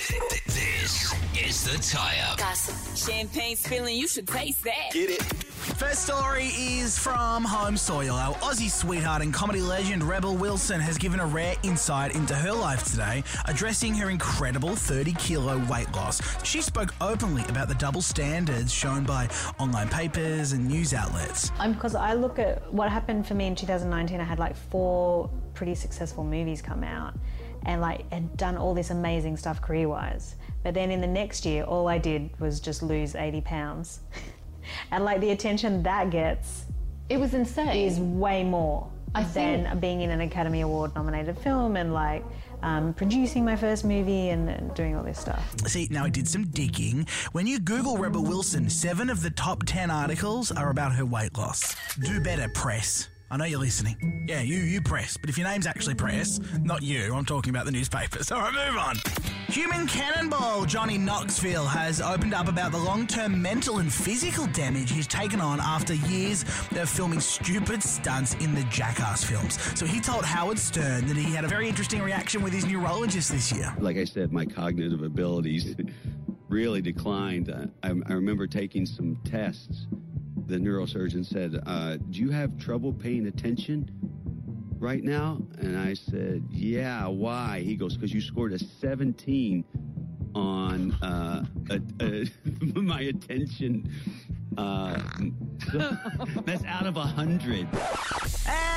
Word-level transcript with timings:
This 0.00 1.14
is 1.36 1.64
the 1.64 1.92
tie 1.92 2.16
up. 2.30 2.38
Gossip. 2.38 2.96
Champagne 2.96 3.54
spilling, 3.54 3.94
you 3.94 4.08
should 4.08 4.26
taste 4.26 4.64
that. 4.64 4.92
Get 4.92 5.10
it? 5.10 5.22
First 5.22 6.04
story 6.06 6.46
is 6.46 6.98
from 6.98 7.44
home 7.44 7.76
soil. 7.76 8.14
Our 8.14 8.34
Aussie 8.36 8.70
sweetheart 8.70 9.20
and 9.20 9.32
comedy 9.32 9.60
legend 9.60 10.02
Rebel 10.02 10.36
Wilson 10.36 10.80
has 10.80 10.96
given 10.96 11.20
a 11.20 11.26
rare 11.26 11.54
insight 11.62 12.14
into 12.14 12.34
her 12.34 12.52
life 12.52 12.84
today, 12.84 13.22
addressing 13.44 13.94
her 13.94 14.08
incredible 14.08 14.74
30 14.74 15.12
kilo 15.14 15.58
weight 15.70 15.92
loss. 15.92 16.22
She 16.46 16.62
spoke 16.62 16.94
openly 17.02 17.44
about 17.50 17.68
the 17.68 17.74
double 17.74 18.00
standards 18.00 18.72
shown 18.72 19.04
by 19.04 19.28
online 19.58 19.90
papers 19.90 20.52
and 20.52 20.66
news 20.66 20.94
outlets. 20.94 21.52
Um, 21.58 21.74
because 21.74 21.94
I 21.94 22.14
look 22.14 22.38
at 22.38 22.72
what 22.72 22.90
happened 22.90 23.26
for 23.26 23.34
me 23.34 23.48
in 23.48 23.54
2019. 23.54 24.18
I 24.18 24.24
had 24.24 24.38
like 24.38 24.56
four 24.56 25.28
pretty 25.52 25.74
successful 25.74 26.24
movies 26.24 26.62
come 26.62 26.82
out, 26.82 27.12
and 27.66 27.80
like 27.80 28.10
had 28.12 28.36
done 28.36 28.56
all 28.56 28.74
this 28.74 28.90
amazing 28.90 29.36
stuff 29.36 29.60
career-wise. 29.60 30.36
But 30.62 30.74
then 30.74 30.90
in 30.90 31.00
the 31.00 31.06
next 31.06 31.44
year, 31.46 31.64
all 31.64 31.88
I 31.88 31.98
did 31.98 32.38
was 32.40 32.60
just 32.60 32.82
lose 32.82 33.14
80 33.14 33.40
pounds, 33.42 34.00
and 34.90 35.04
like 35.04 35.20
the 35.20 35.30
attention 35.30 35.82
that 35.84 36.10
gets 36.10 36.64
It 37.08 37.18
was 37.18 37.34
insane. 37.34 37.68
is 37.68 37.98
way 37.98 38.44
more 38.44 38.90
I 39.14 39.22
than 39.24 39.64
think- 39.64 39.80
being 39.80 40.00
in 40.02 40.10
an 40.10 40.20
Academy 40.20 40.60
Award 40.60 40.94
nominated 40.94 41.36
film 41.38 41.76
and 41.76 41.92
like 41.92 42.24
um, 42.62 42.92
producing 42.92 43.42
my 43.44 43.56
first 43.56 43.84
movie 43.86 44.28
and, 44.28 44.48
and 44.50 44.74
doing 44.74 44.94
all 44.94 45.02
this 45.02 45.18
stuff. 45.18 45.56
See, 45.66 45.88
now 45.90 46.04
I 46.04 46.10
did 46.10 46.28
some 46.28 46.44
digging. 46.48 47.06
When 47.32 47.46
you 47.46 47.58
Google 47.58 47.96
Rebel 47.96 48.22
Wilson, 48.22 48.68
seven 48.68 49.08
of 49.08 49.22
the 49.22 49.30
top 49.30 49.64
10 49.64 49.90
articles 49.90 50.52
are 50.52 50.68
about 50.70 50.92
her 50.94 51.06
weight 51.06 51.36
loss. 51.38 51.74
Do 51.98 52.20
better, 52.20 52.48
press. 52.50 53.08
I 53.32 53.36
know 53.36 53.44
you're 53.44 53.60
listening. 53.60 54.26
Yeah, 54.28 54.40
you, 54.40 54.56
you 54.56 54.80
press. 54.80 55.16
But 55.16 55.30
if 55.30 55.38
your 55.38 55.46
name's 55.46 55.66
actually 55.66 55.94
press, 55.94 56.40
not 56.62 56.82
you, 56.82 57.14
I'm 57.14 57.24
talking 57.24 57.50
about 57.50 57.64
the 57.64 57.70
newspapers. 57.70 58.32
All 58.32 58.40
right, 58.40 58.52
move 58.52 58.76
on. 58.76 58.96
Human 59.46 59.86
cannonball 59.86 60.64
Johnny 60.64 60.98
Knoxville 60.98 61.66
has 61.66 62.00
opened 62.00 62.34
up 62.34 62.48
about 62.48 62.72
the 62.72 62.78
long 62.78 63.06
term 63.06 63.40
mental 63.40 63.78
and 63.78 63.92
physical 63.92 64.46
damage 64.48 64.90
he's 64.90 65.06
taken 65.06 65.40
on 65.40 65.60
after 65.60 65.94
years 65.94 66.42
of 66.72 66.88
filming 66.88 67.20
stupid 67.20 67.82
stunts 67.84 68.34
in 68.34 68.52
the 68.52 68.64
Jackass 68.64 69.22
films. 69.22 69.58
So 69.78 69.86
he 69.86 70.00
told 70.00 70.24
Howard 70.24 70.58
Stern 70.58 71.06
that 71.06 71.16
he 71.16 71.32
had 71.32 71.44
a 71.44 71.48
very 71.48 71.68
interesting 71.68 72.02
reaction 72.02 72.42
with 72.42 72.52
his 72.52 72.66
neurologist 72.66 73.30
this 73.30 73.52
year. 73.52 73.72
like 73.78 73.96
I 73.96 74.04
said, 74.04 74.32
my 74.32 74.44
cognitive 74.44 75.02
abilities 75.02 75.76
really 76.48 76.80
declined. 76.82 77.48
I, 77.84 77.88
I 77.88 78.12
remember 78.12 78.48
taking 78.48 78.86
some 78.86 79.20
tests. 79.24 79.86
The 80.50 80.56
neurosurgeon 80.56 81.24
said, 81.24 81.62
uh, 81.64 81.98
Do 82.10 82.20
you 82.20 82.30
have 82.30 82.58
trouble 82.58 82.92
paying 82.92 83.28
attention 83.28 83.88
right 84.80 85.04
now? 85.04 85.40
And 85.60 85.78
I 85.78 85.94
said, 85.94 86.42
Yeah, 86.50 87.06
why? 87.06 87.60
He 87.60 87.76
goes, 87.76 87.94
Because 87.94 88.12
you 88.12 88.20
scored 88.20 88.52
a 88.52 88.58
17 88.58 89.64
on 90.34 90.92
uh, 91.02 91.44
a, 91.70 91.80
a, 92.00 92.26
my 92.80 93.02
attention. 93.02 93.94
Uh, 94.58 95.00
that's 96.44 96.64
out 96.64 96.86
of 96.86 96.96
a 96.96 97.06
100. 97.06 97.68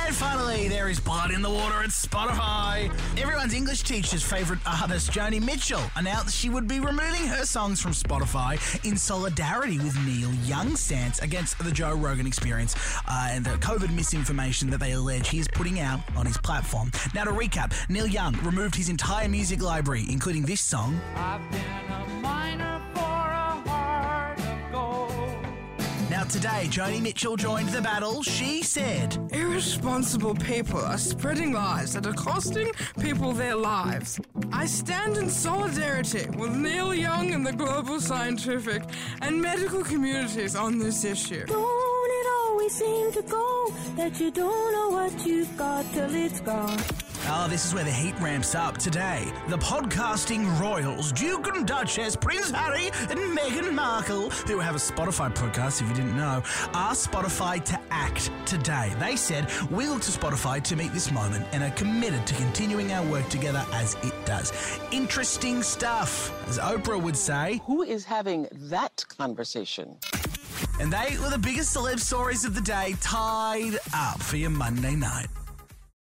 And 0.06 0.14
finally, 0.14 0.68
there 0.68 0.90
is 0.90 1.00
blood 1.00 1.30
in 1.30 1.40
the 1.40 1.48
water 1.48 1.82
at 1.82 1.88
Spotify. 1.88 2.92
Everyone's 3.18 3.54
English 3.54 3.84
teacher's 3.84 4.22
favourite 4.22 4.60
artist, 4.66 5.10
Joni 5.10 5.42
Mitchell, 5.42 5.80
announced 5.96 6.36
she 6.36 6.50
would 6.50 6.68
be 6.68 6.78
removing 6.78 7.26
her 7.26 7.46
songs 7.46 7.80
from 7.80 7.92
Spotify 7.92 8.58
in 8.84 8.98
solidarity 8.98 9.78
with 9.78 9.98
Neil 10.04 10.30
Young's 10.44 10.80
stance 10.80 11.20
against 11.20 11.58
the 11.58 11.72
Joe 11.72 11.94
Rogan 11.94 12.26
experience 12.26 12.76
uh, 13.08 13.28
and 13.30 13.46
the 13.46 13.56
COVID 13.56 13.94
misinformation 13.94 14.68
that 14.70 14.78
they 14.78 14.92
allege 14.92 15.28
he 15.28 15.38
is 15.38 15.48
putting 15.48 15.80
out 15.80 16.00
on 16.14 16.26
his 16.26 16.36
platform. 16.36 16.90
Now, 17.14 17.24
to 17.24 17.32
recap, 17.32 17.72
Neil 17.88 18.06
Young 18.06 18.36
removed 18.42 18.74
his 18.74 18.90
entire 18.90 19.28
music 19.28 19.62
library, 19.62 20.04
including 20.10 20.42
this 20.42 20.60
song. 20.60 21.00
Today, 26.34 26.66
Joni 26.66 27.00
Mitchell 27.00 27.36
joined 27.36 27.68
the 27.68 27.80
battle. 27.80 28.20
She 28.24 28.64
said, 28.64 29.16
Irresponsible 29.32 30.34
people 30.34 30.80
are 30.80 30.98
spreading 30.98 31.52
lies 31.52 31.92
that 31.92 32.06
are 32.06 32.12
costing 32.12 32.72
people 32.98 33.32
their 33.32 33.54
lives. 33.54 34.18
I 34.52 34.66
stand 34.66 35.16
in 35.16 35.30
solidarity 35.30 36.28
with 36.36 36.56
Neil 36.56 36.92
Young 36.92 37.32
and 37.34 37.46
the 37.46 37.52
global 37.52 38.00
scientific 38.00 38.82
and 39.22 39.40
medical 39.40 39.84
communities 39.84 40.56
on 40.56 40.80
this 40.80 41.04
issue. 41.04 41.46
Don't 41.46 42.10
it 42.20 42.26
always 42.40 42.74
seem 42.74 43.12
to 43.12 43.22
go 43.22 43.72
that 43.94 44.18
you 44.18 44.32
don't 44.32 44.72
know 44.72 44.88
what 44.88 45.24
you've 45.24 45.56
got 45.56 45.84
till 45.92 46.12
it's 46.12 46.40
gone? 46.40 47.03
Oh, 47.26 47.48
this 47.48 47.64
is 47.64 47.72
where 47.72 47.84
the 47.84 47.90
heat 47.90 48.14
ramps 48.20 48.54
up 48.54 48.76
today. 48.76 49.32
The 49.48 49.56
podcasting 49.56 50.60
royals, 50.60 51.10
Duke 51.10 51.46
and 51.48 51.66
Duchess, 51.66 52.16
Prince 52.16 52.50
Harry, 52.50 52.88
and 53.08 53.18
Meghan 53.18 53.72
Markle, 53.72 54.28
who 54.28 54.58
have 54.58 54.74
a 54.74 54.78
Spotify 54.78 55.34
podcast, 55.34 55.80
if 55.80 55.88
you 55.88 55.94
didn't 55.94 56.18
know, 56.18 56.42
asked 56.74 57.10
Spotify 57.10 57.64
to 57.64 57.80
act 57.90 58.30
today. 58.44 58.94
They 59.00 59.16
said, 59.16 59.50
We 59.70 59.88
look 59.88 60.02
to 60.02 60.10
Spotify 60.10 60.62
to 60.64 60.76
meet 60.76 60.92
this 60.92 61.10
moment 61.10 61.46
and 61.52 61.64
are 61.64 61.70
committed 61.70 62.26
to 62.26 62.34
continuing 62.34 62.92
our 62.92 63.06
work 63.06 63.26
together 63.30 63.64
as 63.72 63.94
it 64.02 64.12
does. 64.26 64.52
Interesting 64.92 65.62
stuff, 65.62 66.30
as 66.46 66.58
Oprah 66.58 67.00
would 67.00 67.16
say. 67.16 67.62
Who 67.64 67.82
is 67.82 68.04
having 68.04 68.48
that 68.52 69.02
conversation? 69.08 69.96
And 70.78 70.92
they 70.92 71.16
were 71.22 71.30
the 71.30 71.38
biggest 71.38 71.74
celeb 71.74 72.00
stories 72.00 72.44
of 72.44 72.54
the 72.54 72.60
day 72.60 72.96
tied 73.00 73.78
up 73.94 74.20
for 74.20 74.36
your 74.36 74.50
Monday 74.50 74.94
night. 74.94 75.28